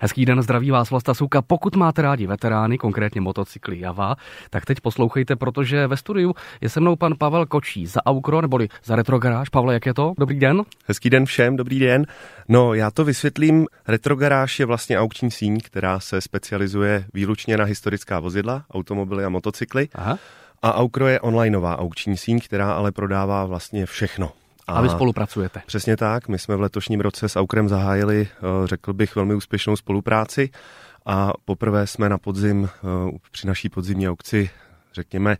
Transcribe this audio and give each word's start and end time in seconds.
Hezký 0.00 0.24
den, 0.24 0.42
zdraví 0.42 0.70
vás 0.70 0.90
Vlasta 0.90 1.14
Suka. 1.14 1.42
Pokud 1.42 1.76
máte 1.76 2.02
rádi 2.02 2.26
veterány, 2.26 2.78
konkrétně 2.78 3.20
motocykly 3.20 3.80
Java, 3.80 4.16
tak 4.50 4.64
teď 4.64 4.80
poslouchejte, 4.80 5.36
protože 5.36 5.86
ve 5.86 5.96
studiu 5.96 6.34
je 6.60 6.68
se 6.68 6.80
mnou 6.80 6.96
pan 6.96 7.14
Pavel 7.18 7.46
Kočí 7.46 7.86
za 7.86 8.06
Aukro, 8.06 8.40
neboli 8.40 8.68
za 8.84 8.96
Retrogaráž. 8.96 9.48
Pavle, 9.48 9.74
jak 9.74 9.86
je 9.86 9.94
to? 9.94 10.14
Dobrý 10.18 10.40
den. 10.40 10.62
Hezký 10.86 11.10
den 11.10 11.26
všem, 11.26 11.56
dobrý 11.56 11.78
den. 11.78 12.06
No, 12.48 12.74
já 12.74 12.90
to 12.90 13.04
vysvětlím. 13.04 13.66
Retrogaráž 13.88 14.60
je 14.60 14.66
vlastně 14.66 14.98
aukční 14.98 15.30
síň, 15.30 15.60
která 15.60 16.00
se 16.00 16.20
specializuje 16.20 17.04
výlučně 17.14 17.56
na 17.56 17.64
historická 17.64 18.20
vozidla, 18.20 18.64
automobily 18.70 19.24
a 19.24 19.28
motocykly. 19.28 19.88
Aha. 19.94 20.18
A 20.62 20.74
Aukro 20.74 21.06
je 21.06 21.20
onlineová 21.20 21.78
aukční 21.78 22.16
síň, 22.16 22.40
která 22.40 22.72
ale 22.72 22.92
prodává 22.92 23.44
vlastně 23.44 23.86
všechno. 23.86 24.32
A, 24.66 24.72
a 24.72 24.80
vy 24.80 24.88
spolupracujete. 24.88 25.62
Přesně 25.66 25.96
tak. 25.96 26.28
My 26.28 26.38
jsme 26.38 26.56
v 26.56 26.60
letošním 26.60 27.00
roce 27.00 27.28
s 27.28 27.36
Aukrem 27.36 27.68
zahájili, 27.68 28.28
eh, 28.30 28.66
řekl 28.66 28.92
bych, 28.92 29.16
velmi 29.16 29.34
úspěšnou 29.34 29.76
spolupráci 29.76 30.50
a 31.06 31.32
poprvé 31.44 31.86
jsme 31.86 32.08
na 32.08 32.18
podzim 32.18 32.68
eh, 32.68 33.18
při 33.30 33.46
naší 33.46 33.68
podzimní 33.68 34.08
aukci, 34.08 34.50
řekněme, 34.94 35.36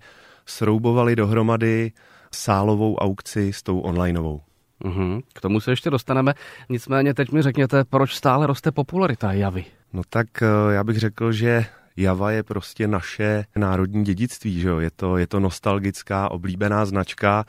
sroubovali 0.47 1.17
dohromady 1.17 1.93
sálovou 2.35 2.97
aukci 2.97 3.53
s 3.53 3.63
tou 3.63 3.81
onlineovou. 3.81 4.41
Uhum, 4.85 5.23
k 5.35 5.41
tomu 5.41 5.61
se 5.61 5.73
ještě 5.73 5.91
dostaneme. 5.91 6.35
Nicméně 6.69 7.15
teď 7.15 7.33
mi 7.33 7.43
řekněte, 7.43 7.85
proč 7.85 8.15
stále 8.15 8.47
roste 8.47 8.73
popularita 8.73 9.33
Javy? 9.33 9.65
No 9.93 10.03
tak 10.11 10.43
eh, 10.43 10.47
já 10.73 10.85
bych 10.85 10.99
řekl, 10.99 11.33
že 11.33 11.67
Java 11.97 12.31
je 12.31 12.43
prostě 12.43 12.89
naše 12.89 13.45
národní 13.57 14.05
dědictví, 14.05 14.61
že 14.61 14.69
jo? 14.69 14.79
Je, 14.79 14.91
to, 14.97 15.17
je 15.17 15.27
to 15.27 15.41
nostalgická, 15.41 16.31
oblíbená 16.31 16.85
značka 16.85 17.45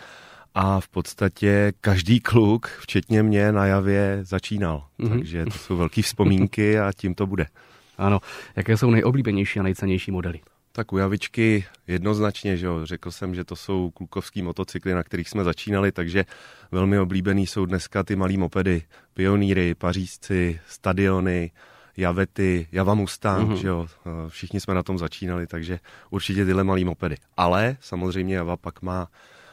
a 0.60 0.80
v 0.80 0.88
podstatě 0.90 1.74
každý 1.82 2.20
kluk, 2.20 2.68
včetně 2.68 3.24
mě, 3.24 3.52
na 3.52 3.66
Javě 3.66 4.20
začínal. 4.22 4.86
Mm-hmm. 5.00 5.10
Takže 5.10 5.46
to 5.46 5.52
jsou 5.52 5.78
velké 5.78 6.02
vzpomínky 6.02 6.80
a 6.80 6.92
tím 6.96 7.16
to 7.16 7.28
bude. 7.28 7.46
Ano. 7.98 8.20
Jaké 8.56 8.78
jsou 8.78 8.92
nejoblíbenější 8.92 9.60
a 9.60 9.64
nejcennější 9.64 10.12
modely? 10.12 10.40
Tak 10.72 10.94
u 10.94 10.98
Javičky 10.98 11.66
jednoznačně, 11.88 12.58
že 12.58 12.66
jo, 12.66 12.86
řekl 12.86 13.12
jsem, 13.12 13.36
že 13.36 13.44
to 13.44 13.56
jsou 13.56 13.90
klukovský 13.90 14.42
motocykly, 14.42 14.94
na 14.94 15.04
kterých 15.04 15.30
jsme 15.30 15.44
začínali, 15.44 15.92
takže 15.92 16.26
velmi 16.72 17.00
oblíbený 17.00 17.48
jsou 17.48 17.66
dneska 17.66 18.04
ty 18.04 18.16
malý 18.16 18.38
mopedy, 18.38 18.82
pionýry, 19.14 19.76
pařízci, 19.76 20.60
stadiony, 20.68 21.52
Javety, 21.98 22.68
Java 22.72 22.94
Mustang, 22.94 23.50
mm-hmm. 23.50 23.56
že 23.56 23.68
jo, 23.68 23.88
všichni 24.28 24.60
jsme 24.60 24.74
na 24.74 24.84
tom 24.84 24.98
začínali, 24.98 25.48
takže 25.48 25.80
určitě 26.10 26.46
tyhle 26.46 26.64
malý 26.64 26.86
mopedy. 26.86 27.16
Ale 27.38 27.78
samozřejmě 27.82 28.36
Java 28.36 28.58
pak 28.58 28.82
má 28.82 29.08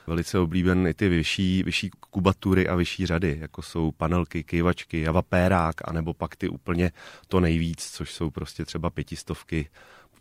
velice 0.06 0.38
oblíben 0.38 0.86
i 0.86 0.94
ty 0.94 1.08
vyšší, 1.08 1.62
vyšší 1.62 1.90
kubatury 2.10 2.68
a 2.68 2.74
vyšší 2.74 3.06
řady, 3.06 3.38
jako 3.40 3.62
jsou 3.62 3.92
panelky, 3.92 4.44
kejvačky, 4.44 5.00
Java 5.00 5.22
Pérák, 5.22 5.74
anebo 5.84 6.14
pak 6.14 6.36
ty 6.36 6.48
úplně 6.48 6.90
to 7.28 7.40
nejvíc, 7.40 7.90
což 7.92 8.14
jsou 8.14 8.30
prostě 8.30 8.64
třeba 8.64 8.90
pětistovky, 8.90 9.68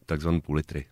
takzvané 0.06 0.42
půl 0.42 0.56
litry. 0.56 0.86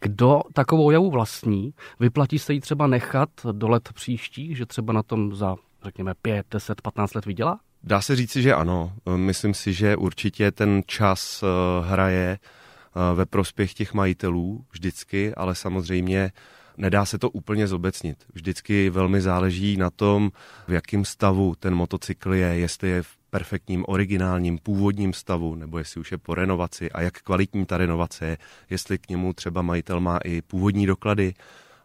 Kdo 0.00 0.40
takovou 0.52 0.90
javu 0.90 1.10
vlastní? 1.10 1.74
Vyplatí 2.00 2.38
se 2.38 2.52
jí 2.52 2.60
třeba 2.60 2.86
nechat 2.86 3.30
do 3.52 3.68
let 3.68 3.88
příští, 3.94 4.54
že 4.54 4.66
třeba 4.66 4.92
na 4.92 5.02
tom 5.02 5.34
za, 5.34 5.56
řekněme, 5.84 6.14
5, 6.22 6.46
10, 6.50 6.80
15 6.80 7.14
let 7.14 7.26
vydělá? 7.26 7.60
Dá 7.82 8.00
se 8.00 8.16
říci, 8.16 8.42
že 8.42 8.54
ano. 8.54 8.92
Myslím 9.16 9.54
si, 9.54 9.72
že 9.72 9.96
určitě 9.96 10.50
ten 10.52 10.82
čas 10.86 11.42
eh, 11.42 11.46
hraje 11.86 12.38
eh, 12.38 13.14
ve 13.14 13.26
prospěch 13.26 13.74
těch 13.74 13.94
majitelů 13.94 14.64
vždycky, 14.72 15.34
ale 15.34 15.54
samozřejmě 15.54 16.32
nedá 16.78 17.04
se 17.04 17.18
to 17.18 17.30
úplně 17.30 17.66
zobecnit. 17.66 18.24
Vždycky 18.34 18.90
velmi 18.90 19.20
záleží 19.20 19.76
na 19.76 19.90
tom, 19.90 20.30
v 20.68 20.72
jakém 20.72 21.04
stavu 21.04 21.54
ten 21.54 21.74
motocykl 21.74 22.34
je, 22.34 22.46
jestli 22.46 22.88
je 22.88 23.02
v 23.02 23.16
perfektním, 23.30 23.84
originálním, 23.88 24.58
původním 24.58 25.12
stavu, 25.12 25.54
nebo 25.54 25.78
jestli 25.78 26.00
už 26.00 26.12
je 26.12 26.18
po 26.18 26.34
renovaci 26.34 26.90
a 26.90 27.00
jak 27.00 27.22
kvalitní 27.22 27.66
ta 27.66 27.76
renovace 27.76 28.26
je, 28.26 28.38
jestli 28.70 28.98
k 28.98 29.08
němu 29.08 29.32
třeba 29.32 29.62
majitel 29.62 30.00
má 30.00 30.18
i 30.24 30.42
původní 30.42 30.86
doklady 30.86 31.34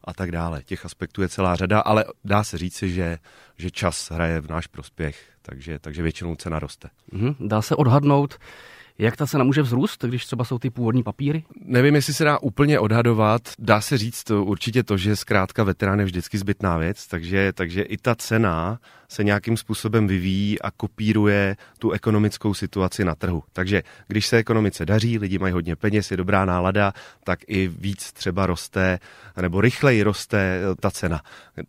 a 0.04 0.14
tak 0.14 0.32
dále. 0.32 0.64
Těch 0.64 0.86
aspektů 0.86 1.22
je 1.22 1.30
celá 1.30 1.56
řada, 1.56 1.80
ale 1.80 2.06
dá 2.26 2.44
se 2.44 2.58
říci, 2.58 2.92
že, 2.92 3.18
že 3.58 3.72
čas 3.72 4.12
hraje 4.12 4.42
v 4.42 4.50
náš 4.50 4.68
prospěch, 4.68 5.24
takže, 5.42 5.80
takže 5.80 6.04
většinou 6.04 6.36
cena 6.36 6.60
roste. 6.60 6.90
Mm-hmm. 7.14 7.36
Dá 7.40 7.62
se 7.62 7.76
odhadnout, 7.76 8.38
jak 8.98 9.18
ta 9.18 9.28
cena 9.28 9.44
může 9.44 9.62
vzrůst, 9.62 10.06
když 10.06 10.26
třeba 10.26 10.44
jsou 10.44 10.60
ty 10.60 10.70
původní 10.70 11.04
papíry? 11.04 11.44
Nevím, 11.66 11.96
jestli 11.96 12.14
se 12.14 12.24
dá 12.24 12.40
úplně 12.40 12.80
odhadovat. 12.80 13.42
Dá 13.60 13.82
se 13.82 13.98
říct 13.98 14.32
určitě 14.32 14.84
to, 14.84 14.98
že 14.98 15.16
zkrátka 15.16 15.64
veterán 15.64 16.00
je 16.00 16.06
vždycky 16.06 16.38
zbytná 16.38 16.78
věc, 16.78 17.08
takže, 17.08 17.54
takže 17.54 17.82
i 17.82 17.98
ta 17.98 18.16
cena 18.16 18.80
se 19.10 19.24
nějakým 19.24 19.58
způsobem 19.58 20.08
vyvíjí 20.08 20.62
a 20.62 20.72
kopíruje 20.72 21.56
tu 21.80 21.92
ekonomickou 21.92 22.54
situaci 22.54 23.06
na 23.06 23.16
trhu. 23.16 23.44
Takže 23.54 23.84
když 24.08 24.28
se 24.28 24.38
ekonomice 24.38 24.86
daří, 24.86 25.18
lidi 25.18 25.40
mají 25.40 25.54
hodně 25.54 25.76
peněz, 25.76 26.12
je 26.12 26.18
dobrá 26.18 26.46
nálada, 26.46 26.94
tak 27.24 27.40
i 27.48 27.68
víc 27.68 28.12
třeba 28.12 28.46
roste, 28.46 29.00
nebo 29.42 29.62
rychleji 29.62 30.04
roste 30.04 30.60
ta 30.80 30.92
cena. 30.92 31.22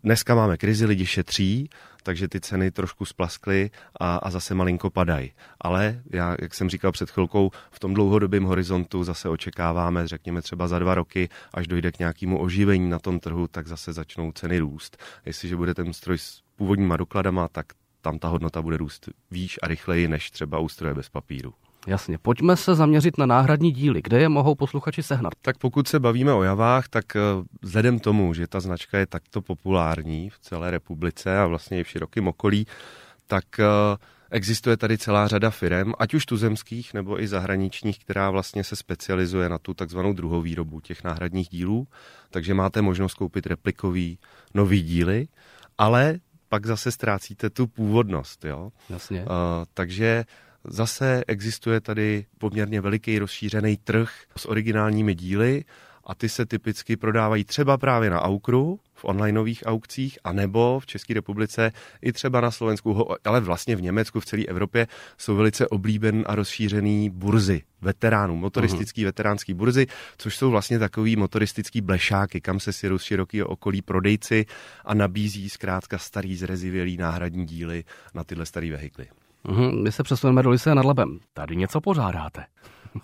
Dneska 0.03 0.35
máme 0.35 0.57
krizi, 0.57 0.85
lidi 0.85 1.05
šetří, 1.05 1.69
takže 2.05 2.27
ty 2.27 2.39
ceny 2.41 2.71
trošku 2.71 3.05
splaskly 3.05 3.69
a, 3.99 4.15
a 4.15 4.29
zase 4.29 4.55
malinko 4.55 4.89
padají. 4.89 5.31
Ale 5.61 6.01
já, 6.13 6.35
jak 6.41 6.53
jsem 6.53 6.69
říkal 6.69 6.91
před 6.91 7.09
chvilkou, 7.09 7.51
v 7.71 7.79
tom 7.79 7.93
dlouhodobém 7.93 8.43
horizontu 8.43 9.03
zase 9.03 9.29
očekáváme, 9.29 10.07
řekněme 10.07 10.41
třeba 10.41 10.67
za 10.67 10.79
dva 10.79 10.95
roky, 10.95 11.29
až 11.53 11.67
dojde 11.67 11.91
k 11.91 11.99
nějakému 11.99 12.41
oživení 12.41 12.89
na 12.89 12.99
tom 12.99 13.19
trhu, 13.19 13.47
tak 13.47 13.67
zase 13.67 13.93
začnou 13.93 14.31
ceny 14.31 14.59
růst. 14.59 14.97
Jestliže 15.25 15.55
bude 15.55 15.73
ten 15.73 15.93
stroj 15.93 16.17
s 16.17 16.41
původníma 16.55 16.97
dokladama, 16.97 17.47
tak 17.47 17.65
tam 18.01 18.19
ta 18.19 18.27
hodnota 18.27 18.61
bude 18.61 18.77
růst 18.77 19.09
výš 19.31 19.59
a 19.63 19.67
rychleji 19.67 20.07
než 20.07 20.31
třeba 20.31 20.59
u 20.59 20.69
stroje 20.69 20.93
bez 20.93 21.09
papíru. 21.09 21.53
Jasně, 21.87 22.17
pojďme 22.17 22.57
se 22.57 22.75
zaměřit 22.75 23.17
na 23.17 23.25
náhradní 23.25 23.71
díly. 23.71 24.01
Kde 24.01 24.19
je 24.19 24.29
mohou 24.29 24.55
posluchači 24.55 25.03
sehnat? 25.03 25.33
Tak 25.41 25.57
pokud 25.57 25.87
se 25.87 25.99
bavíme 25.99 26.33
o 26.33 26.43
javách, 26.43 26.87
tak 26.87 27.15
eh, 27.15 27.19
vzhledem 27.61 27.99
tomu, 27.99 28.33
že 28.33 28.47
ta 28.47 28.59
značka 28.59 28.97
je 28.97 29.05
takto 29.05 29.41
populární 29.41 30.29
v 30.29 30.39
celé 30.39 30.71
republice 30.71 31.37
a 31.37 31.45
vlastně 31.45 31.79
i 31.79 31.83
v 31.83 31.87
širokém 31.87 32.27
okolí, 32.27 32.67
tak 33.27 33.59
eh, 33.59 33.65
Existuje 34.31 34.77
tady 34.77 34.97
celá 34.97 35.27
řada 35.27 35.49
firm, 35.49 35.93
ať 35.99 36.13
už 36.13 36.25
tuzemských 36.25 36.93
nebo 36.93 37.21
i 37.21 37.27
zahraničních, 37.27 37.99
která 37.99 38.29
vlastně 38.29 38.63
se 38.63 38.75
specializuje 38.75 39.49
na 39.49 39.57
tu 39.57 39.73
takzvanou 39.73 40.13
druhou 40.13 40.41
výrobu 40.41 40.79
těch 40.79 41.03
náhradních 41.03 41.49
dílů, 41.49 41.87
takže 42.29 42.53
máte 42.53 42.81
možnost 42.81 43.13
koupit 43.13 43.47
replikový 43.47 44.19
nový 44.53 44.81
díly, 44.81 45.27
ale 45.77 46.19
pak 46.49 46.65
zase 46.65 46.91
ztrácíte 46.91 47.49
tu 47.49 47.67
původnost. 47.67 48.45
Jo? 48.45 48.71
Jasně. 48.89 49.21
Uh, 49.21 49.27
takže 49.73 50.23
Zase 50.67 51.23
existuje 51.27 51.81
tady 51.81 52.25
poměrně 52.37 52.81
veliký 52.81 53.19
rozšířený 53.19 53.77
trh 53.77 54.11
s 54.37 54.45
originálními 54.45 55.15
díly 55.15 55.63
a 56.05 56.15
ty 56.15 56.29
se 56.29 56.45
typicky 56.45 56.97
prodávají 56.97 57.43
třeba 57.43 57.77
právě 57.77 58.09
na 58.09 58.21
Aukru, 58.21 58.79
v 58.93 59.05
onlineových 59.05 59.63
aukcích, 59.65 60.19
anebo 60.23 60.79
v 60.79 60.85
České 60.85 61.13
republice 61.13 61.71
i 62.01 62.13
třeba 62.13 62.41
na 62.41 62.51
Slovensku, 62.51 63.11
ale 63.23 63.41
vlastně 63.41 63.75
v 63.75 63.81
Německu, 63.81 64.19
v 64.19 64.25
celé 64.25 64.43
Evropě 64.43 64.87
jsou 65.17 65.35
velice 65.35 65.67
oblíben 65.67 66.23
a 66.27 66.35
rozšířený 66.35 67.09
burzy 67.09 67.61
veteránů, 67.81 68.35
motoristický 68.35 69.01
uh-huh. 69.01 69.05
veteránský 69.05 69.53
burzy, 69.53 69.87
což 70.17 70.37
jsou 70.37 70.51
vlastně 70.51 70.79
takový 70.79 71.15
motoristický 71.15 71.81
blešáky, 71.81 72.41
kam 72.41 72.59
se 72.59 72.73
si 72.73 72.87
z 72.97 73.01
širokého 73.01 73.47
okolí 73.47 73.81
prodejci 73.81 74.45
a 74.85 74.93
nabízí 74.93 75.49
zkrátka 75.49 75.97
starý 75.97 76.35
zrezivělý 76.35 76.97
náhradní 76.97 77.45
díly 77.45 77.83
na 78.13 78.23
tyhle 78.23 78.45
staré 78.45 78.71
vehikly. 78.71 79.07
Uhum, 79.49 79.83
my 79.83 79.91
se 79.91 80.03
přesuneme 80.03 80.43
do 80.43 80.49
Lise 80.49 80.75
nad 80.75 80.85
Labem. 80.85 81.19
Tady 81.33 81.55
něco 81.55 81.81
pořádáte. 81.81 82.45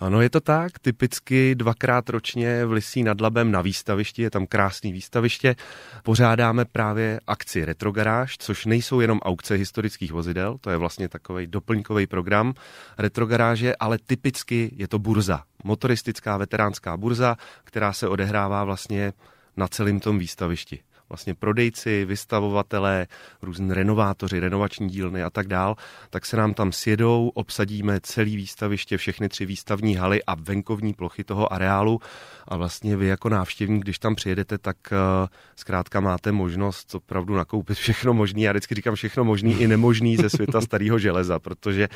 Ano, 0.00 0.20
je 0.20 0.30
to 0.30 0.40
tak. 0.40 0.78
Typicky 0.78 1.54
dvakrát 1.54 2.08
ročně 2.08 2.66
v 2.66 2.72
Lisí 2.72 3.02
nad 3.02 3.20
Labem 3.20 3.50
na 3.50 3.62
výstavišti, 3.62 4.22
je 4.22 4.30
tam 4.30 4.46
krásný 4.46 4.92
výstaviště, 4.92 5.56
pořádáme 6.02 6.64
právě 6.64 7.20
akci 7.26 7.64
Retrogaráž, 7.64 8.38
což 8.38 8.66
nejsou 8.66 9.00
jenom 9.00 9.18
aukce 9.18 9.54
historických 9.54 10.12
vozidel, 10.12 10.58
to 10.60 10.70
je 10.70 10.76
vlastně 10.76 11.08
takový 11.08 11.46
doplňkový 11.46 12.06
program 12.06 12.54
Retrogaráže, 12.98 13.76
ale 13.76 13.98
typicky 14.06 14.70
je 14.76 14.88
to 14.88 14.98
burza, 14.98 15.42
motoristická 15.64 16.36
veteránská 16.36 16.96
burza, 16.96 17.36
která 17.64 17.92
se 17.92 18.08
odehrává 18.08 18.64
vlastně 18.64 19.12
na 19.56 19.68
celém 19.68 20.00
tom 20.00 20.18
výstavišti. 20.18 20.80
Vlastně 21.12 21.34
prodejci, 21.34 22.04
vystavovatelé, 22.04 23.06
různí 23.42 23.74
renovátoři, 23.74 24.40
renovační 24.40 24.88
dílny 24.88 25.22
a 25.22 25.30
tak 25.30 25.48
dál, 25.48 25.76
tak 26.10 26.26
se 26.26 26.36
nám 26.36 26.54
tam 26.54 26.72
sjedou, 26.72 27.30
obsadíme 27.34 28.00
celý 28.02 28.36
výstaviště, 28.36 28.96
všechny 28.96 29.28
tři 29.28 29.46
výstavní 29.46 29.94
haly 29.96 30.24
a 30.24 30.34
venkovní 30.34 30.94
plochy 30.94 31.24
toho 31.24 31.52
areálu 31.52 32.00
a 32.48 32.56
vlastně 32.56 32.96
vy 32.96 33.06
jako 33.06 33.28
návštěvník, 33.28 33.82
když 33.82 33.98
tam 33.98 34.14
přijedete, 34.14 34.58
tak 34.58 34.76
uh, 34.92 35.28
zkrátka 35.56 36.00
máte 36.00 36.32
možnost 36.32 36.94
opravdu 36.94 37.34
nakoupit 37.34 37.74
všechno 37.74 38.14
možné. 38.14 38.40
Já 38.40 38.52
vždycky 38.52 38.74
říkám 38.74 38.94
všechno 38.94 39.24
možný 39.24 39.60
i 39.60 39.68
nemožný 39.68 40.16
ze 40.16 40.30
světa 40.30 40.60
starého 40.60 40.98
železa, 40.98 41.38
protože 41.38 41.88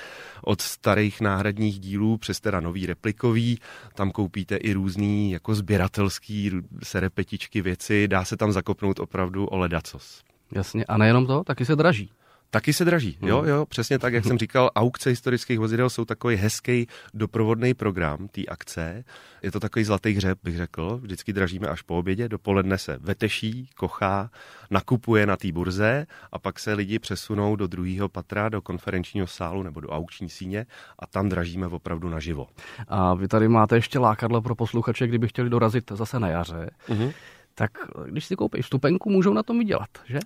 od 0.43 0.61
starých 0.61 1.21
náhradních 1.21 1.81
dílů 1.81 2.19
přes 2.19 2.41
teda 2.41 2.61
nový 2.61 2.87
replikový, 2.87 3.59
tam 3.95 4.11
koupíte 4.11 4.57
i 4.57 4.73
různý 4.73 5.33
jako 5.33 5.55
sběratelský 5.55 6.51
serepetičky 6.83 7.62
věci, 7.62 8.09
dá 8.09 8.25
se 8.25 8.37
tam 8.37 8.53
zakopnout 8.53 9.01
opravdu 9.06 9.47
o 9.47 9.56
ledacos. 9.56 10.23
Jasně, 10.53 10.85
a 10.85 10.99
nejenom 10.99 11.26
to, 11.26 11.44
taky 11.44 11.64
se 11.64 11.76
draží. 11.76 12.11
Taky 12.50 12.73
se 12.73 12.85
draží, 12.85 13.19
jo, 13.23 13.38
hmm. 13.38 13.49
jo, 13.49 13.67
přesně 13.67 13.99
tak, 13.99 14.14
jak 14.14 14.25
jsem 14.25 14.38
říkal, 14.38 14.70
aukce 14.76 15.11
historických 15.11 15.58
vozidel 15.58 15.91
jsou 15.91 16.05
takový 16.05 16.37
hezký 16.37 16.87
doprovodný 17.14 17.75
program 17.75 18.29
té 18.29 18.43
akce. 18.44 19.05
Je 19.43 19.50
to 19.50 19.61
takový 19.61 19.85
zlatý 19.85 20.12
hřeb, 20.12 20.38
bych 20.43 20.56
řekl. 20.56 20.99
Vždycky 21.03 21.32
dražíme 21.32 21.69
až 21.69 21.82
po 21.82 21.99
obědě, 21.99 22.29
dopoledne 22.29 22.79
se 22.79 22.99
veteší, 23.00 23.69
kochá, 23.76 24.31
nakupuje 24.70 25.26
na 25.26 25.37
té 25.37 25.52
burze 25.52 26.06
a 26.32 26.38
pak 26.38 26.59
se 26.59 26.73
lidi 26.75 26.99
přesunou 26.99 27.56
do 27.56 27.67
druhého 27.67 28.09
patra, 28.09 28.49
do 28.49 28.62
konferenčního 28.62 29.26
sálu 29.26 29.62
nebo 29.62 29.81
do 29.81 29.88
aukční 29.88 30.29
síně 30.29 30.67
a 30.99 31.06
tam 31.06 31.29
dražíme 31.29 31.67
opravdu 31.67 32.09
naživo. 32.09 32.47
A 32.88 33.14
vy 33.14 33.29
tady 33.29 33.49
máte 33.49 33.76
ještě 33.76 33.99
lákadlo 33.99 34.43
pro 34.43 34.55
posluchače, 34.55 35.06
kdyby 35.06 35.29
chtěli 35.29 35.50
dorazit 35.50 35.93
zase 35.94 36.20
na 36.20 36.29
jaře. 36.29 36.70
Mm-hmm 36.88 37.12
tak 37.58 37.70
když 38.06 38.25
si 38.25 38.37
koupí 38.37 38.62
vstupenku, 38.62 39.11
můžou 39.11 39.32
na 39.32 39.43
tom 39.43 39.58
vydělat, 39.58 39.88
že? 40.06 40.19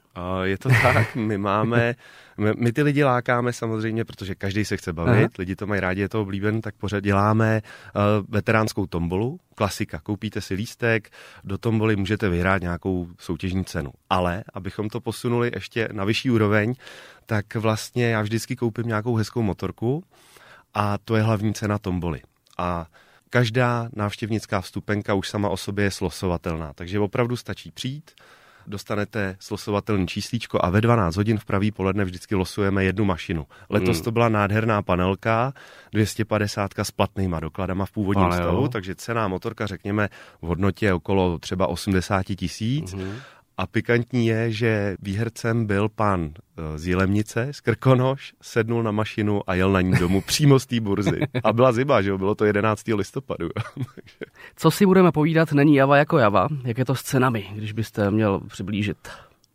Je 0.43 0.59
to 0.59 0.69
tak, 0.69 1.17
my 1.17 1.39
máme, 1.39 1.95
my, 2.39 2.51
my 2.57 2.73
ty 2.73 2.83
lidi 2.83 3.05
lákáme 3.05 3.53
samozřejmě, 3.53 4.05
protože 4.05 4.35
každý 4.35 4.65
se 4.65 4.77
chce 4.77 4.93
bavit, 4.93 5.19
Aha. 5.19 5.29
lidi 5.39 5.57
to 5.57 5.67
mají 5.67 5.81
rádi, 5.81 6.01
je 6.01 6.09
to 6.09 6.23
oblíben, 6.23 6.61
tak 6.61 6.75
pořád 6.75 7.01
děláme 7.01 7.63
uh, 7.95 8.03
veteránskou 8.29 8.87
tombolu, 8.87 9.41
klasika, 9.55 10.01
koupíte 10.01 10.41
si 10.41 10.55
lístek, 10.55 11.11
do 11.45 11.59
tomboly 11.59 11.97
můžete 11.97 12.29
vyhrát 12.29 12.63
nějakou 12.63 13.09
soutěžní 13.19 13.65
cenu. 13.65 13.91
Ale, 14.11 14.45
abychom 14.55 14.89
to 14.89 15.01
posunuli 15.01 15.51
ještě 15.55 15.89
na 15.93 16.05
vyšší 16.05 16.31
úroveň, 16.31 16.75
tak 17.27 17.55
vlastně 17.55 18.11
já 18.11 18.23
vždycky 18.23 18.57
koupím 18.57 18.87
nějakou 18.87 19.15
hezkou 19.15 19.43
motorku 19.43 20.05
a 20.75 20.99
to 20.99 21.17
je 21.17 21.23
hlavní 21.23 21.55
cena 21.55 21.79
tomboly. 21.79 22.21
A 22.59 22.87
Každá 23.31 23.89
návštěvnická 23.93 24.61
vstupenka 24.61 25.15
už 25.15 25.29
sama 25.29 25.49
o 25.49 25.57
sobě 25.57 25.85
je 25.85 25.91
slosovatelná, 25.91 26.73
takže 26.75 27.01
opravdu 27.01 27.37
stačí 27.37 27.71
přijít, 27.71 28.11
dostanete 28.67 29.37
slosovatelný 29.39 30.07
číslíčko 30.07 30.59
a 30.63 30.71
ve 30.71 30.81
12 30.81 31.17
hodin 31.17 31.39
v 31.39 31.45
pravý 31.45 31.71
poledne 31.71 32.05
vždycky 32.05 32.35
losujeme 32.35 32.85
jednu 32.85 33.05
mašinu. 33.05 33.47
Letos 33.71 33.97
hmm. 33.97 34.05
to 34.05 34.11
byla 34.11 34.29
nádherná 34.29 34.83
panelka, 34.83 35.53
250 35.93 36.71
s 36.79 36.91
platnýma 36.91 37.41
dokladama 37.41 37.87
v 37.87 37.91
původním 37.91 38.25
Ale 38.25 38.37
stavu, 38.37 38.63
jo. 38.63 38.69
takže 38.69 38.95
cená 38.95 39.29
motorka 39.29 39.67
řekněme 39.67 40.09
v 40.43 40.47
hodnotě 40.47 40.93
okolo 40.93 41.39
třeba 41.39 41.67
80 41.67 42.23
tisíc. 42.23 42.93
Hmm 42.93 43.17
a 43.61 43.67
pikantní 43.67 44.27
je, 44.27 44.53
že 44.53 44.97
výhercem 45.03 45.67
byl 45.67 45.89
pan 45.89 46.31
eh, 46.35 46.79
z 46.79 46.87
Jilemnice, 46.87 47.49
z 47.51 47.61
Krkonoš, 47.61 48.33
sednul 48.43 48.83
na 48.83 48.91
mašinu 48.91 49.51
a 49.51 49.55
jel 49.55 49.73
na 49.73 49.81
ní 49.81 49.93
domů 49.99 50.21
přímo 50.27 50.59
z 50.59 50.67
té 50.67 50.81
burzy. 50.81 51.21
A 51.45 51.53
byla 51.53 51.73
ziba, 51.73 52.03
že 52.03 52.11
jo, 52.11 52.19
bylo 52.19 52.35
to 52.35 52.45
11. 52.45 52.89
listopadu. 52.89 53.49
Co 54.57 54.71
si 54.71 54.87
budeme 54.87 55.13
povídat, 55.13 55.53
není 55.53 55.75
Java 55.75 55.97
jako 55.97 56.19
Java. 56.19 56.49
Jak 56.65 56.79
je 56.79 56.85
to 56.85 56.95
s 56.95 57.03
cenami, 57.03 57.47
když 57.55 57.73
byste 57.73 58.11
měl 58.11 58.41
přiblížit? 58.41 59.09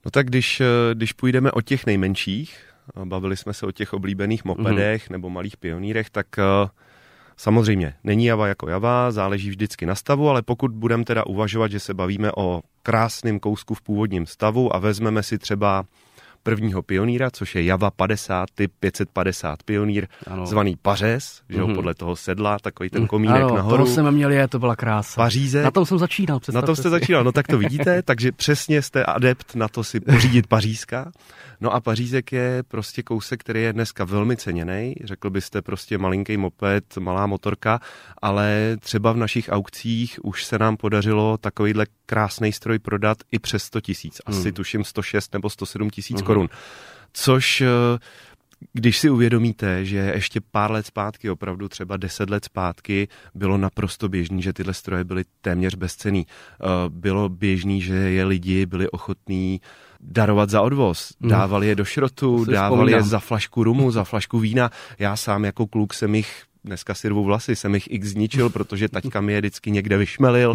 No 0.06 0.12
tak 0.12 0.28
když, 0.28 0.62
eh, 0.62 0.66
když 0.94 1.14
půjdeme 1.14 1.52
o 1.52 1.62
těch 1.62 1.86
nejmenších, 1.86 2.60
bavili 3.06 3.38
jsme 3.38 3.54
se 3.54 3.66
o 3.66 3.72
těch 3.72 3.94
oblíbených 3.94 4.46
mopedech 4.46 5.08
mm-hmm. 5.08 5.12
nebo 5.12 5.30
malých 5.30 5.58
pionýrech, 5.58 6.10
tak 6.10 6.28
uh, 6.38 6.70
Samozřejmě, 7.38 7.94
není 8.04 8.26
Java 8.26 8.48
jako 8.48 8.70
Java, 8.70 9.12
záleží 9.12 9.50
vždycky 9.50 9.86
na 9.86 9.96
stavu, 9.96 10.30
ale 10.30 10.42
pokud 10.42 10.72
budeme 10.72 11.04
teda 11.04 11.26
uvažovat, 11.26 11.72
že 11.72 11.80
se 11.80 11.94
bavíme 11.94 12.32
o 12.38 12.62
krásném 12.84 13.40
kousku 13.40 13.74
v 13.74 13.82
původním 13.82 14.26
stavu 14.26 14.76
a 14.76 14.80
vezmeme 14.80 15.24
si 15.24 15.38
třeba 15.38 15.86
prvního 16.46 16.82
pionýra, 16.82 17.32
což 17.32 17.56
je 17.56 17.64
Java 17.64 17.92
50, 17.92 18.46
typ 18.56 18.72
550 18.80 19.64
pionýr, 19.64 20.08
ano. 20.28 20.46
zvaný 20.46 20.78
Pařez, 20.82 21.42
že 21.50 21.62
mm-hmm. 21.62 21.76
podle 21.76 21.94
toho 21.94 22.16
sedla, 22.16 22.60
takový 22.60 22.90
ten 22.90 23.08
komínek 23.08 23.44
ano, 23.44 23.56
nahoru. 23.56 23.76
Ano, 23.76 23.86
jsme 23.86 24.12
měli, 24.12 24.36
je, 24.36 24.48
to 24.48 24.60
byla 24.60 24.76
krása. 24.76 25.22
Paříze. 25.22 25.64
Na 25.64 25.72
tom 25.72 25.86
jsem 25.86 25.98
začínal, 25.98 26.40
Na 26.54 26.62
tom 26.62 26.76
jste 26.76 26.90
začínal, 26.90 27.24
no 27.24 27.32
tak 27.32 27.48
to 27.48 27.58
vidíte, 27.58 28.02
takže 28.02 28.32
přesně 28.32 28.82
jste 28.82 29.06
adept 29.06 29.56
na 29.56 29.68
to 29.68 29.84
si 29.84 30.00
pořídit 30.00 30.48
Pařízka. 30.56 31.12
No 31.66 31.74
a 31.74 31.82
Pařízek 31.82 32.32
je 32.32 32.64
prostě 32.68 33.04
kousek, 33.04 33.40
který 33.40 33.62
je 33.62 33.74
dneska 33.74 34.04
velmi 34.04 34.38
ceněný. 34.38 34.96
Řekl 35.04 35.30
byste 35.30 35.62
prostě 35.62 35.98
malinký 35.98 36.38
moped, 36.38 36.98
malá 36.98 37.28
motorka, 37.28 37.80
ale 38.22 38.78
třeba 38.80 39.12
v 39.12 39.18
našich 39.18 39.50
aukcích 39.50 40.20
už 40.24 40.46
se 40.46 40.60
nám 40.60 40.78
podařilo 40.78 41.38
takovýhle 41.38 41.86
krásný 42.06 42.52
stroj 42.52 42.80
prodat 42.80 43.18
i 43.32 43.40
přes 43.40 43.64
100 43.64 43.82
tisíc. 43.82 44.22
Asi 44.26 44.42
hmm. 44.42 44.52
tuším 44.52 44.84
106 44.84 45.34
nebo 45.34 45.50
107 45.50 45.90
tisíc 45.90 46.18
hmm. 46.18 46.26
korun. 46.26 46.50
Což 47.14 47.62
eh, 47.62 47.68
když 48.74 49.00
si 49.00 49.10
uvědomíte, 49.10 49.86
že 49.86 49.98
ještě 49.98 50.42
pár 50.52 50.72
let 50.72 50.86
zpátky, 50.86 51.30
opravdu 51.30 51.70
třeba 51.70 51.98
deset 51.98 52.30
let 52.30 52.46
zpátky, 52.46 53.08
bylo 53.36 53.58
naprosto 53.58 54.10
běžný, 54.10 54.42
že 54.42 54.54
tyhle 54.54 54.74
stroje 54.74 55.04
byly 55.04 55.24
téměř 55.42 55.76
bezcený. 55.76 56.28
Eh, 56.28 56.66
bylo 56.90 57.30
běžný, 57.30 57.82
že 57.82 57.94
je 57.94 58.26
lidi 58.26 58.66
byli 58.66 58.90
ochotní 58.90 59.62
darovat 60.00 60.50
za 60.50 60.62
odvoz. 60.62 61.14
Hmm. 61.22 61.32
Dávali 61.32 61.68
je 61.68 61.76
do 61.76 61.86
šrotu, 61.86 62.46
dávali 62.46 62.92
je 62.92 63.04
za 63.04 63.20
flašku 63.20 63.64
rumu, 63.64 63.92
za 63.92 64.04
flašku 64.04 64.40
vína. 64.40 64.72
Já 65.00 65.16
sám 65.16 65.46
jako 65.46 65.68
kluk 65.68 65.94
jsem 65.94 66.16
jich 66.16 66.44
dneska 66.66 66.94
si 66.94 67.10
rvu 67.10 67.24
vlasy, 67.24 67.56
jsem 67.56 67.76
jich 67.76 67.92
x 67.92 68.08
zničil, 68.08 68.50
protože 68.50 68.90
taťka 68.90 69.22
mi 69.22 69.34
je 69.34 69.40
vždycky 69.40 69.72
někde 69.72 69.98
vyšmelil, 69.98 70.54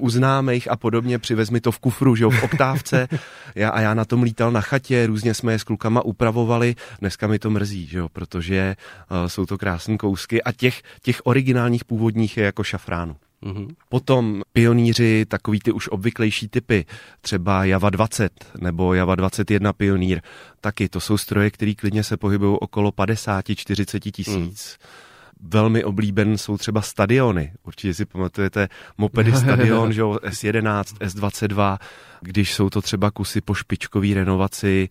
uznáme 0.00 0.54
jich 0.54 0.70
a 0.70 0.76
podobně, 0.76 1.18
přivez 1.18 1.50
mi 1.50 1.60
to 1.60 1.72
v 1.72 1.78
kufru, 1.78 2.16
že 2.16 2.24
jo, 2.24 2.30
v 2.30 2.42
oktávce 2.42 3.08
já, 3.54 3.70
a 3.70 3.80
já 3.80 3.94
na 3.94 4.04
tom 4.04 4.22
lítal 4.22 4.52
na 4.52 4.60
chatě, 4.60 5.06
různě 5.06 5.34
jsme 5.34 5.52
je 5.52 5.58
s 5.58 5.64
klukama 5.64 6.04
upravovali, 6.04 6.74
dneska 7.00 7.26
mi 7.26 7.38
to 7.38 7.50
mrzí, 7.50 7.86
že 7.86 7.98
jo, 7.98 8.08
protože 8.08 8.76
uh, 9.10 9.26
jsou 9.26 9.46
to 9.46 9.58
krásné 9.58 9.96
kousky 9.96 10.42
a 10.42 10.52
těch, 10.52 10.82
těch 11.02 11.20
originálních 11.24 11.84
původních 11.84 12.36
je 12.36 12.44
jako 12.44 12.64
šafránu. 12.64 13.16
Mm-hmm. 13.42 13.68
Potom 13.88 14.42
pionýři, 14.52 15.26
takový 15.28 15.60
ty 15.60 15.72
už 15.72 15.88
obvyklejší 15.88 16.48
typy, 16.48 16.84
třeba 17.20 17.64
Java 17.64 17.90
20 17.90 18.32
nebo 18.60 18.94
Java 18.94 19.14
21 19.14 19.72
pionýr, 19.72 20.20
taky 20.60 20.88
to 20.88 21.00
jsou 21.00 21.18
stroje, 21.18 21.50
které 21.50 21.74
klidně 21.74 22.04
se 22.04 22.16
pohybují 22.16 22.56
okolo 22.60 22.90
50-40 22.90 24.10
tisíc. 24.10 24.78
Mm 24.80 25.11
velmi 25.42 25.84
oblíben 25.84 26.38
jsou 26.38 26.58
třeba 26.58 26.82
stadiony. 26.82 27.52
Určitě 27.62 27.94
si 27.94 28.04
pamatujete 28.04 28.68
mopedy 28.98 29.32
stadion, 29.32 29.92
že 29.92 30.02
S11, 30.02 30.82
S22, 30.82 31.78
když 32.20 32.54
jsou 32.54 32.70
to 32.70 32.82
třeba 32.82 33.10
kusy 33.10 33.40
po 33.40 33.54
špičkový 33.54 34.14
renovaci, 34.14 34.88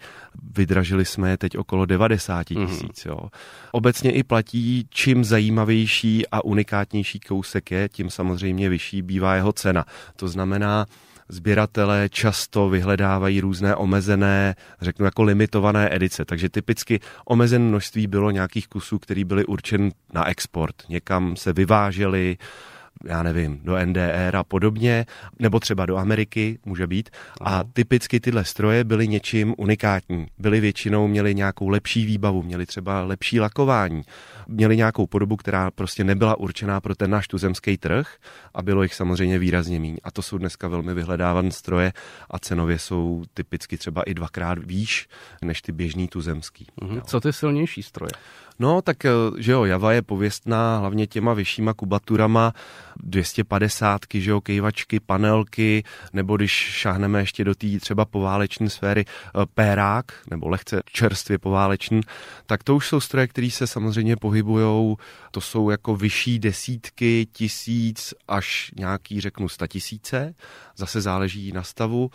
vydražili 0.55 1.05
jsme 1.05 1.29
je 1.29 1.37
teď 1.37 1.57
okolo 1.57 1.85
90 1.85 2.49
mhm. 2.49 2.67
tisíc. 2.67 3.05
Mm-hmm. 3.05 3.29
Obecně 3.71 4.11
i 4.11 4.23
platí, 4.23 4.87
čím 4.89 5.23
zajímavější 5.23 6.27
a 6.27 6.45
unikátnější 6.45 7.19
kousek 7.19 7.71
je, 7.71 7.89
tím 7.89 8.09
samozřejmě 8.09 8.69
vyšší 8.69 9.01
bývá 9.01 9.35
jeho 9.35 9.53
cena. 9.53 9.85
To 10.15 10.27
znamená, 10.27 10.85
sběratelé 11.31 12.09
často 12.09 12.69
vyhledávají 12.69 13.41
různé 13.41 13.75
omezené, 13.75 14.55
řeknu 14.81 15.05
jako 15.05 15.23
limitované 15.23 15.95
edice. 15.95 16.25
Takže 16.25 16.49
typicky 16.49 16.99
omezené 17.25 17.65
množství 17.65 18.07
bylo 18.07 18.31
nějakých 18.31 18.67
kusů, 18.67 18.99
které 18.99 19.25
byly 19.25 19.45
určen 19.45 19.91
na 20.13 20.27
export. 20.29 20.75
Někam 20.89 21.35
se 21.35 21.53
vyvážely, 21.53 22.37
já 23.05 23.23
nevím, 23.23 23.59
do 23.63 23.85
NDR 23.85 24.35
a 24.35 24.43
podobně, 24.43 25.05
nebo 25.39 25.59
třeba 25.59 25.85
do 25.85 25.97
Ameriky, 25.97 26.59
může 26.65 26.87
být. 26.87 27.09
A 27.41 27.63
typicky 27.73 28.19
tyhle 28.19 28.45
stroje 28.45 28.83
byly 28.83 29.07
něčím 29.07 29.55
unikátní. 29.57 30.27
Byly 30.37 30.59
většinou, 30.59 31.07
měly 31.07 31.35
nějakou 31.35 31.69
lepší 31.69 32.05
výbavu, 32.05 32.43
měly 32.43 32.65
třeba 32.65 33.03
lepší 33.03 33.39
lakování, 33.39 34.01
měly 34.47 34.77
nějakou 34.77 35.07
podobu, 35.07 35.35
která 35.35 35.71
prostě 35.71 36.03
nebyla 36.03 36.39
určená 36.39 36.81
pro 36.81 36.95
ten 36.95 37.11
náš 37.11 37.27
tuzemský 37.27 37.77
trh 37.77 38.15
a 38.53 38.61
bylo 38.61 38.83
jich 38.83 38.95
samozřejmě 38.95 39.39
výrazně 39.39 39.79
méně. 39.79 39.97
A 40.03 40.11
to 40.11 40.21
jsou 40.21 40.37
dneska 40.37 40.67
velmi 40.67 40.93
vyhledávané 40.93 41.51
stroje 41.51 41.93
a 42.29 42.39
cenově 42.39 42.79
jsou 42.79 43.23
typicky 43.33 43.77
třeba 43.77 44.03
i 44.03 44.13
dvakrát 44.13 44.57
výš 44.57 45.07
než 45.41 45.61
ty 45.61 45.71
běžný 45.71 46.07
tuzemský. 46.07 46.67
Mm-hmm. 46.81 47.01
Co 47.01 47.19
ty 47.19 47.33
silnější 47.33 47.83
stroje? 47.83 48.11
No, 48.61 48.81
tak 48.81 49.05
eh, 49.05 49.11
že 49.37 49.51
jo, 49.51 49.65
Java 49.65 49.93
je 49.93 50.01
pověstná 50.01 50.77
hlavně 50.77 51.07
těma 51.07 51.33
vyššíma 51.33 51.73
kubaturama, 51.73 52.53
250, 53.03 54.01
že 54.13 54.31
jo, 54.31 54.41
kejvačky, 54.41 54.99
panelky, 54.99 55.83
nebo 56.13 56.37
když 56.37 56.51
šáhneme 56.51 57.19
ještě 57.19 57.43
do 57.43 57.55
té 57.55 57.67
třeba 57.79 58.05
pováleční 58.05 58.69
sféry, 58.69 59.05
eh, 59.07 59.45
pérák, 59.53 60.05
nebo 60.31 60.49
lehce 60.49 60.81
čerstvě 60.85 61.37
pováleční, 61.37 62.01
tak 62.45 62.63
to 62.63 62.75
už 62.75 62.87
jsou 62.87 62.99
stroje, 62.99 63.27
které 63.27 63.49
se 63.51 63.67
samozřejmě 63.67 64.15
pohybují, 64.15 64.95
to 65.31 65.41
jsou 65.41 65.69
jako 65.69 65.95
vyšší 65.95 66.39
desítky, 66.39 67.27
tisíc 67.31 68.13
až 68.27 68.71
nějaký, 68.75 69.21
řeknu, 69.21 69.49
sta 69.49 69.67
tisíce, 69.67 70.33
zase 70.77 71.01
záleží 71.01 71.51
na 71.51 71.63
stavu 71.63 72.11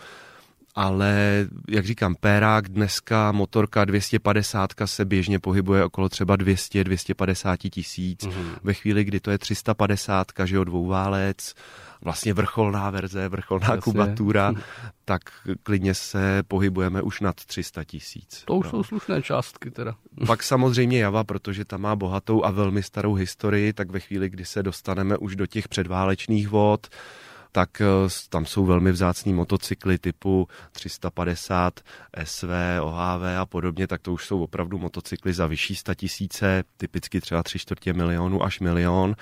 ale 0.77 1.45
jak 1.69 1.85
říkám, 1.85 2.15
Pérák 2.15 2.69
dneska 2.69 3.31
motorka 3.31 3.85
250 3.85 4.69
se 4.85 5.05
běžně 5.05 5.39
pohybuje 5.39 5.83
okolo 5.83 6.09
třeba 6.09 6.37
200-250 6.37 7.69
tisíc. 7.69 8.23
Mm-hmm. 8.23 8.55
Ve 8.63 8.73
chvíli, 8.73 9.03
kdy 9.03 9.19
to 9.19 9.31
je 9.31 9.37
350, 9.37 10.27
že 10.45 10.55
jo, 10.55 10.63
dvouválec, 10.63 11.53
vlastně 12.01 12.33
vrcholná 12.33 12.89
verze, 12.89 13.29
vrcholná 13.29 13.67
Jasně. 13.67 13.81
kubatura, 13.81 14.53
tak 15.05 15.21
klidně 15.63 15.93
se 15.93 16.43
pohybujeme 16.47 17.01
už 17.01 17.21
nad 17.21 17.35
300 17.35 17.83
tisíc. 17.83 18.43
To 18.45 18.55
už 18.55 18.65
no. 18.65 18.69
jsou 18.69 18.83
slušné 18.83 19.21
částky 19.21 19.71
teda. 19.71 19.95
Pak 20.27 20.43
samozřejmě 20.43 20.99
Java, 20.99 21.23
protože 21.23 21.65
ta 21.65 21.77
má 21.77 21.95
bohatou 21.95 22.45
a 22.45 22.51
velmi 22.51 22.83
starou 22.83 23.13
historii, 23.13 23.73
tak 23.73 23.91
ve 23.91 23.99
chvíli, 23.99 24.29
kdy 24.29 24.45
se 24.45 24.63
dostaneme 24.63 25.17
už 25.17 25.35
do 25.35 25.45
těch 25.45 25.67
předválečných 25.67 26.47
vod, 26.47 26.87
tak 27.51 27.81
eh, 27.81 27.85
tam 28.29 28.45
jsou 28.45 28.65
velmi 28.65 28.91
vzácní 28.91 29.33
motocykly 29.33 29.97
typu 29.97 30.47
350 30.71 31.79
SV, 32.23 32.49
OHV 32.81 33.23
a 33.39 33.45
podobně, 33.45 33.87
tak 33.87 34.01
to 34.01 34.13
už 34.13 34.25
jsou 34.25 34.43
opravdu 34.43 34.77
motocykly 34.77 35.33
za 35.33 35.47
vyšší 35.47 35.75
tisíce, 35.95 36.63
typicky 36.77 37.21
třeba 37.21 37.43
tři 37.43 37.59
čtvrtě 37.59 37.93
milionu 37.93 38.43
až 38.43 38.59
milion, 38.59 39.15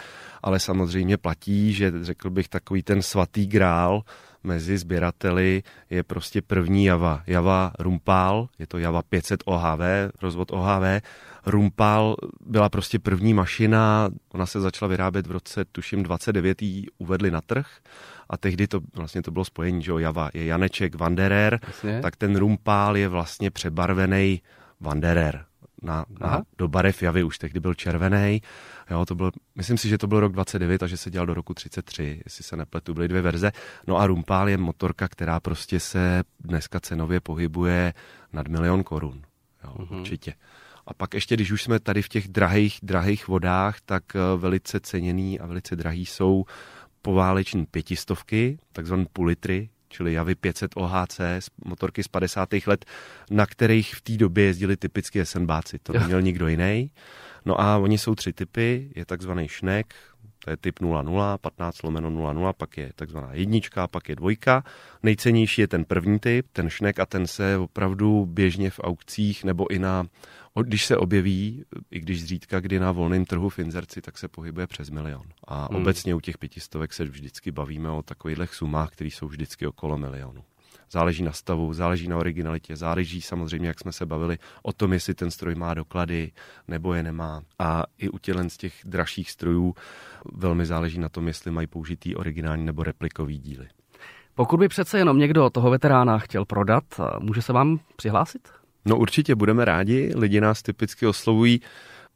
ale 0.43 0.59
samozřejmě 0.59 1.17
platí, 1.17 1.73
že 1.73 1.93
řekl 2.01 2.29
bych 2.29 2.47
takový 2.47 2.83
ten 2.83 3.01
svatý 3.01 3.47
grál, 3.47 4.01
mezi 4.45 4.77
sběrateli 4.77 5.63
je 5.89 6.03
prostě 6.03 6.41
první 6.41 6.85
Java. 6.85 7.23
Java 7.27 7.71
Rumpal, 7.79 8.47
je 8.59 8.67
to 8.67 8.77
Java 8.77 9.01
500 9.01 9.43
OHV, 9.45 9.79
rozvod 10.21 10.51
OHV. 10.51 11.01
Rumpal 11.45 12.15
byla 12.45 12.69
prostě 12.69 12.99
první 12.99 13.33
mašina, 13.33 14.09
ona 14.33 14.45
se 14.45 14.61
začala 14.61 14.89
vyrábět 14.89 15.27
v 15.27 15.31
roce, 15.31 15.65
tuším, 15.65 16.03
29. 16.03 16.61
ji 16.61 16.85
uvedli 16.97 17.31
na 17.31 17.41
trh 17.41 17.67
a 18.29 18.37
tehdy 18.37 18.67
to 18.67 18.79
vlastně 18.95 19.21
to 19.21 19.31
bylo 19.31 19.45
spojení, 19.45 19.81
že 19.83 19.91
jo, 19.91 19.97
Java 19.97 20.29
je 20.33 20.45
Janeček 20.45 20.95
Wanderer, 20.95 21.59
Jasně. 21.67 21.99
tak 22.01 22.15
ten 22.15 22.35
Rumpál 22.35 22.97
je 22.97 23.07
vlastně 23.07 23.51
přebarvený 23.51 24.41
Wanderer 24.79 25.45
na, 25.81 26.05
na, 26.19 26.41
do 26.57 26.67
barev 26.67 27.03
Javy, 27.03 27.23
už 27.23 27.37
tehdy 27.37 27.59
byl 27.59 27.73
červený. 27.73 28.41
Jo, 28.91 29.05
to 29.05 29.15
byl, 29.15 29.31
myslím 29.55 29.77
si, 29.77 29.89
že 29.89 29.97
to 29.97 30.07
byl 30.07 30.19
rok 30.19 30.31
29 30.31 30.83
a 30.83 30.87
že 30.87 30.97
se 30.97 31.11
dělal 31.11 31.25
do 31.25 31.33
roku 31.33 31.53
33, 31.53 32.21
jestli 32.25 32.43
se 32.43 32.57
nepletu, 32.57 32.93
byly 32.93 33.07
dvě 33.07 33.21
verze. 33.21 33.51
No 33.87 33.97
a 33.97 34.07
Rumpál 34.07 34.49
je 34.49 34.57
motorka, 34.57 35.07
která 35.07 35.39
prostě 35.39 35.79
se 35.79 36.23
dneska 36.39 36.79
cenově 36.79 37.19
pohybuje 37.19 37.93
nad 38.33 38.47
milion 38.47 38.83
korun. 38.83 39.21
Jo, 39.63 39.73
mm-hmm. 39.77 39.99
Určitě. 39.99 40.33
A 40.87 40.93
pak 40.93 41.13
ještě, 41.13 41.35
když 41.35 41.51
už 41.51 41.63
jsme 41.63 41.79
tady 41.79 42.01
v 42.01 42.09
těch 42.09 42.27
drahých, 42.27 42.79
drahých 42.83 43.27
vodách, 43.27 43.81
tak 43.85 44.03
eh, 44.15 44.19
velice 44.37 44.79
ceněný 44.79 45.39
a 45.39 45.45
velice 45.45 45.75
drahý 45.75 46.05
jsou 46.05 46.45
pováleční 47.01 47.65
pětistovky, 47.65 48.57
takzvané 48.71 49.05
půl 49.13 49.25
litry, 49.25 49.69
čili 49.95 50.13
Javy 50.13 50.35
500 50.35 50.71
OHC, 50.75 51.19
motorky 51.65 52.03
z 52.03 52.07
50. 52.07 52.49
let, 52.67 52.85
na 53.31 53.45
kterých 53.45 53.95
v 53.95 54.01
té 54.01 54.13
době 54.17 54.43
jezdili 54.43 54.77
typicky 54.77 55.25
SNBáci. 55.25 55.79
To 55.79 55.93
neměl 55.93 56.21
nikdo 56.29 56.47
jiný. 56.47 56.91
No 57.45 57.61
a 57.61 57.77
oni 57.77 57.97
jsou 57.97 58.15
tři 58.15 58.33
typy. 58.33 58.91
Je 58.95 59.05
takzvaný 59.05 59.47
šnek, 59.47 59.95
to 60.45 60.51
je 60.51 60.57
typ 60.57 60.79
00, 60.79 61.37
15 61.37 61.83
lomeno 61.83 62.09
00, 62.09 62.53
pak 62.53 62.77
je 62.77 62.91
takzvaná 62.95 63.33
jednička, 63.33 63.87
pak 63.87 64.09
je 64.09 64.15
dvojka. 64.15 64.63
Nejcennější 65.03 65.61
je 65.61 65.67
ten 65.67 65.85
první 65.85 66.19
typ, 66.19 66.47
ten 66.53 66.69
šnek 66.69 66.99
a 66.99 67.05
ten 67.05 67.27
se 67.27 67.57
opravdu 67.57 68.25
běžně 68.25 68.69
v 68.69 68.79
aukcích 68.79 69.43
nebo 69.43 69.71
i 69.71 69.79
na 69.79 70.05
když 70.63 70.85
se 70.85 70.97
objeví, 70.97 71.63
i 71.91 71.99
když 71.99 72.21
zřídka 72.21 72.59
kdy 72.59 72.79
na 72.79 72.91
volném 72.91 73.25
trhu 73.25 73.49
v 73.49 73.59
inzerci, 73.59 74.01
tak 74.01 74.17
se 74.17 74.27
pohybuje 74.27 74.67
přes 74.67 74.89
milion. 74.89 75.25
A 75.47 75.67
hmm. 75.67 75.81
obecně 75.81 76.15
u 76.15 76.19
těch 76.19 76.37
pětistovek 76.37 76.93
se 76.93 77.03
vždycky 77.03 77.51
bavíme 77.51 77.89
o 77.89 78.01
takových 78.01 78.53
sumách, 78.53 78.91
které 78.91 79.07
jsou 79.07 79.27
vždycky 79.27 79.67
okolo 79.67 79.97
milionu. 79.97 80.43
Záleží 80.91 81.23
na 81.23 81.31
stavu, 81.31 81.73
záleží 81.73 82.07
na 82.07 82.17
originalitě, 82.17 82.75
záleží 82.75 83.21
samozřejmě, 83.21 83.67
jak 83.67 83.79
jsme 83.79 83.91
se 83.91 84.05
bavili, 84.05 84.37
o 84.63 84.73
tom, 84.73 84.93
jestli 84.93 85.13
ten 85.13 85.31
stroj 85.31 85.55
má 85.55 85.73
doklady 85.73 86.31
nebo 86.67 86.93
je 86.93 87.03
nemá. 87.03 87.41
A 87.59 87.83
i 87.97 88.09
u 88.09 88.17
tělen 88.17 88.49
z 88.49 88.57
těch 88.57 88.73
dražších 88.85 89.31
strojů 89.31 89.75
velmi 90.33 90.65
záleží 90.65 90.99
na 90.99 91.09
tom, 91.09 91.27
jestli 91.27 91.51
mají 91.51 91.67
použitý 91.67 92.15
originální 92.15 92.65
nebo 92.65 92.83
replikový 92.83 93.37
díly. 93.37 93.67
Pokud 94.35 94.57
by 94.57 94.67
přece 94.67 94.97
jenom 94.97 95.17
někdo 95.17 95.49
toho 95.49 95.69
veterána 95.69 96.19
chtěl 96.19 96.45
prodat, 96.45 96.83
může 97.19 97.41
se 97.41 97.53
vám 97.53 97.79
přihlásit? 97.95 98.49
No 98.85 98.97
určitě 98.97 99.35
budeme 99.35 99.65
rádi, 99.65 100.13
lidi 100.15 100.41
nás 100.41 100.61
typicky 100.61 101.07
oslovují. 101.07 101.61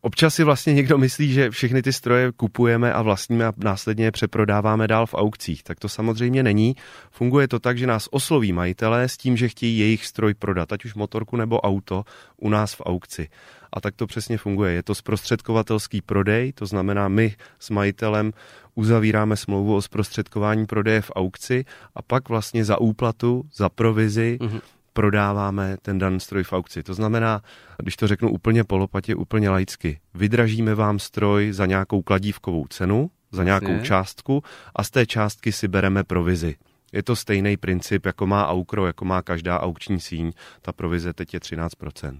Občas 0.01 0.35
si 0.35 0.43
vlastně 0.43 0.73
někdo 0.73 0.97
myslí, 0.97 1.33
že 1.33 1.49
všechny 1.49 1.81
ty 1.81 1.93
stroje 1.93 2.31
kupujeme 2.31 2.93
a 2.93 3.01
vlastníme 3.01 3.45
a 3.45 3.53
následně 3.57 4.05
je 4.05 4.11
přeprodáváme 4.11 4.87
dál 4.87 5.05
v 5.05 5.13
aukcích. 5.13 5.63
Tak 5.63 5.79
to 5.79 5.89
samozřejmě 5.89 6.43
není. 6.43 6.75
Funguje 7.11 7.47
to 7.47 7.59
tak, 7.59 7.77
že 7.77 7.87
nás 7.87 8.07
osloví 8.11 8.53
majitelé 8.53 9.09
s 9.09 9.17
tím, 9.17 9.37
že 9.37 9.49
chtějí 9.49 9.77
jejich 9.77 10.05
stroj 10.05 10.33
prodat, 10.33 10.73
ať 10.73 10.85
už 10.85 10.95
motorku 10.95 11.37
nebo 11.37 11.61
auto, 11.61 12.03
u 12.37 12.49
nás 12.49 12.73
v 12.73 12.81
aukci. 12.85 13.29
A 13.73 13.81
tak 13.81 13.95
to 13.95 14.07
přesně 14.07 14.37
funguje. 14.37 14.73
Je 14.73 14.83
to 14.83 14.95
zprostředkovatelský 14.95 16.01
prodej, 16.01 16.53
to 16.53 16.65
znamená, 16.65 17.07
my 17.07 17.35
s 17.59 17.69
majitelem 17.69 18.33
uzavíráme 18.75 19.37
smlouvu 19.37 19.75
o 19.75 19.81
zprostředkování 19.81 20.65
prodeje 20.65 21.01
v 21.01 21.11
aukci 21.15 21.65
a 21.95 22.01
pak 22.01 22.29
vlastně 22.29 22.65
za 22.65 22.81
úplatu, 22.81 23.43
za 23.53 23.69
provizi, 23.69 24.37
mm-hmm 24.41 24.61
prodáváme 24.99 25.77
ten 25.81 25.99
daný 25.99 26.19
stroj 26.19 26.43
v 26.43 26.53
aukci. 26.53 26.83
To 26.83 26.93
znamená, 26.93 27.41
když 27.77 27.95
to 27.95 28.07
řeknu 28.07 28.31
úplně 28.31 28.63
polopatě, 28.63 29.15
úplně 29.15 29.49
laicky, 29.49 29.99
vydražíme 30.13 30.75
vám 30.75 30.99
stroj 30.99 31.51
za 31.51 31.65
nějakou 31.65 32.01
kladívkovou 32.01 32.67
cenu, 32.67 33.11
za 33.31 33.43
nějakou 33.43 33.71
Jasně. 33.71 33.85
částku 33.85 34.43
a 34.75 34.83
z 34.83 34.89
té 34.89 35.05
částky 35.05 35.51
si 35.51 35.67
bereme 35.67 36.03
provizi. 36.03 36.55
Je 36.93 37.03
to 37.03 37.15
stejný 37.15 37.57
princip, 37.57 38.05
jako 38.05 38.27
má 38.27 38.47
Aukro, 38.47 38.85
jako 38.85 39.05
má 39.05 39.21
každá 39.21 39.59
aukční 39.59 39.99
síň. 39.99 40.31
Ta 40.61 40.73
provize 40.73 41.13
teď 41.13 41.33
je 41.33 41.39
13%. 41.39 42.19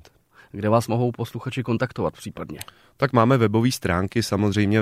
Kde 0.52 0.70
vás 0.70 0.88
mohou 0.88 1.12
posluchači 1.12 1.64
kontaktovat 1.64 2.14
případně? 2.14 2.60
Tak 2.98 3.14
máme 3.14 3.38
webové 3.38 3.72
stránky, 3.72 4.24
samozřejmě 4.24 4.82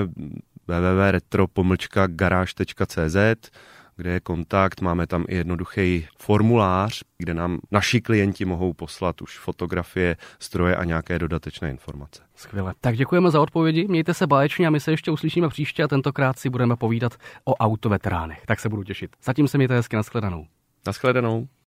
www.retro-garage.cz, 0.68 3.50
kde 3.98 4.10
je 4.10 4.20
kontakt, 4.20 4.80
máme 4.80 5.06
tam 5.06 5.24
i 5.28 5.34
jednoduchý 5.34 6.06
formulář, 6.18 7.02
kde 7.18 7.34
nám 7.34 7.58
naši 7.70 8.00
klienti 8.00 8.44
mohou 8.44 8.72
poslat 8.72 9.22
už 9.22 9.38
fotografie, 9.38 10.16
stroje 10.38 10.76
a 10.76 10.84
nějaké 10.84 11.18
dodatečné 11.18 11.70
informace. 11.70 12.22
Skvěle. 12.34 12.74
Tak 12.80 12.96
děkujeme 12.96 13.30
za 13.30 13.40
odpovědi, 13.40 13.86
mějte 13.88 14.14
se 14.14 14.26
báječně 14.26 14.66
a 14.66 14.70
my 14.70 14.80
se 14.80 14.90
ještě 14.90 15.10
uslyšíme 15.10 15.48
příště 15.48 15.84
a 15.84 15.88
tentokrát 15.88 16.38
si 16.38 16.50
budeme 16.50 16.76
povídat 16.76 17.16
o 17.44 17.54
autoveteránech. 17.54 18.42
Tak 18.46 18.60
se 18.60 18.68
budu 18.68 18.82
těšit. 18.82 19.16
Zatím 19.22 19.48
se 19.48 19.58
mějte 19.58 19.74
hezky, 19.74 19.96
nashledanou. 19.96 20.46
Nashledanou. 20.86 21.48